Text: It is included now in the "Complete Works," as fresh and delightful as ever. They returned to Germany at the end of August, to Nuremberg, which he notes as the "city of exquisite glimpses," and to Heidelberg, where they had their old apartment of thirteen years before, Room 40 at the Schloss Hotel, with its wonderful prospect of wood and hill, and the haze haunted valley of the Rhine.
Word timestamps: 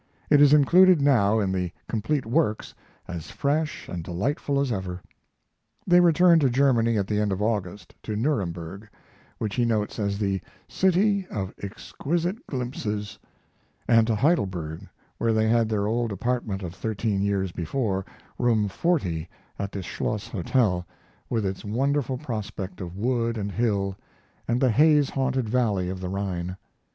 It 0.31 0.41
is 0.41 0.51
included 0.51 0.99
now 0.99 1.37
in 1.39 1.51
the 1.51 1.71
"Complete 1.87 2.25
Works," 2.25 2.73
as 3.07 3.29
fresh 3.29 3.87
and 3.87 4.03
delightful 4.03 4.59
as 4.59 4.71
ever. 4.71 4.99
They 5.85 5.99
returned 5.99 6.41
to 6.41 6.49
Germany 6.49 6.97
at 6.97 7.05
the 7.05 7.19
end 7.19 7.31
of 7.31 7.39
August, 7.39 7.93
to 8.01 8.15
Nuremberg, 8.15 8.89
which 9.37 9.53
he 9.53 9.63
notes 9.63 9.99
as 9.99 10.17
the 10.17 10.41
"city 10.67 11.27
of 11.27 11.53
exquisite 11.61 12.47
glimpses," 12.47 13.19
and 13.87 14.07
to 14.07 14.15
Heidelberg, 14.15 14.89
where 15.19 15.33
they 15.33 15.47
had 15.47 15.69
their 15.69 15.85
old 15.85 16.11
apartment 16.11 16.63
of 16.63 16.73
thirteen 16.73 17.21
years 17.21 17.51
before, 17.51 18.03
Room 18.39 18.67
40 18.69 19.29
at 19.59 19.71
the 19.71 19.83
Schloss 19.83 20.27
Hotel, 20.27 20.83
with 21.29 21.45
its 21.45 21.63
wonderful 21.63 22.17
prospect 22.17 22.81
of 22.81 22.97
wood 22.97 23.37
and 23.37 23.51
hill, 23.51 23.95
and 24.47 24.59
the 24.59 24.71
haze 24.71 25.11
haunted 25.11 25.47
valley 25.47 25.89
of 25.91 25.99
the 26.01 26.09
Rhine. 26.09 26.57